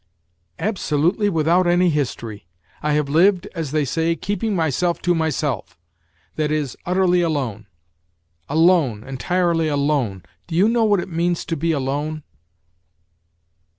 "Absolutely 0.59 1.29
without 1.29 1.67
any 1.67 1.87
history! 1.91 2.47
I 2.81 2.93
have 2.93 3.07
lived, 3.07 3.45
as 3.53 3.69
they 3.69 3.85
say, 3.85 4.15
keeping 4.15 4.55
myself 4.55 4.99
to 5.03 5.13
myself, 5.13 5.77
that 6.37 6.51
is, 6.51 6.75
utterly 6.87 7.21
alone 7.21 7.67
alone, 8.49 9.03
entirely 9.03 9.67
alone. 9.67 10.23
Do 10.47 10.55
you 10.55 10.67
know 10.67 10.85
what 10.85 11.01
it 11.01 11.09
means 11.09 11.45
to 11.45 11.55
be 11.55 11.71
alone 11.71 12.23